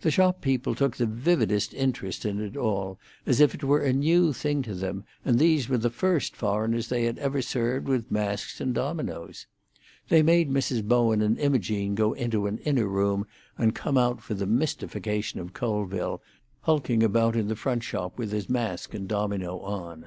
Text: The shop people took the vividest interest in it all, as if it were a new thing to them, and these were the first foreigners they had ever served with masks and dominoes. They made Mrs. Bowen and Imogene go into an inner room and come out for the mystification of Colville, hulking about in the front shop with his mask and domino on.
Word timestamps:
The 0.00 0.10
shop 0.10 0.40
people 0.40 0.74
took 0.74 0.96
the 0.96 1.04
vividest 1.04 1.74
interest 1.74 2.24
in 2.24 2.40
it 2.40 2.56
all, 2.56 2.98
as 3.26 3.40
if 3.42 3.54
it 3.54 3.62
were 3.62 3.82
a 3.82 3.92
new 3.92 4.32
thing 4.32 4.62
to 4.62 4.74
them, 4.74 5.04
and 5.22 5.38
these 5.38 5.68
were 5.68 5.76
the 5.76 5.90
first 5.90 6.34
foreigners 6.34 6.88
they 6.88 7.04
had 7.04 7.18
ever 7.18 7.42
served 7.42 7.86
with 7.86 8.10
masks 8.10 8.58
and 8.62 8.72
dominoes. 8.74 9.46
They 10.08 10.22
made 10.22 10.48
Mrs. 10.50 10.82
Bowen 10.84 11.20
and 11.20 11.38
Imogene 11.38 11.94
go 11.94 12.14
into 12.14 12.46
an 12.46 12.56
inner 12.64 12.86
room 12.88 13.26
and 13.58 13.74
come 13.74 13.98
out 13.98 14.22
for 14.22 14.32
the 14.32 14.46
mystification 14.46 15.40
of 15.40 15.52
Colville, 15.52 16.22
hulking 16.62 17.02
about 17.02 17.36
in 17.36 17.48
the 17.48 17.54
front 17.54 17.82
shop 17.82 18.16
with 18.18 18.32
his 18.32 18.48
mask 18.48 18.94
and 18.94 19.06
domino 19.06 19.58
on. 19.58 20.06